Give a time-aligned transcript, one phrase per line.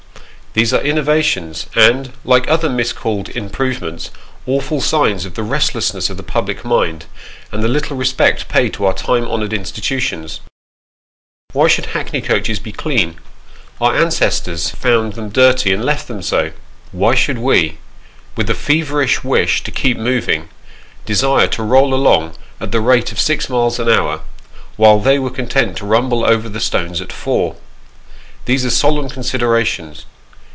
[0.53, 4.11] These are innovations, and, like other miscalled improvements,
[4.45, 7.05] awful signs of the restlessness of the public mind,
[7.53, 10.41] and the little respect paid to our time honoured institutions.
[11.53, 13.15] Why should hackney coaches be clean?
[13.79, 16.51] Our ancestors found them dirty, and left them so.
[16.91, 17.77] Why should we,
[18.35, 20.49] with a feverish wish to" keep moving,"
[21.05, 24.19] desire to roll along at the rate of six miles an hour,
[24.75, 27.55] while they were content to rumble over the stones at four?
[28.43, 30.03] These are solemn considerations.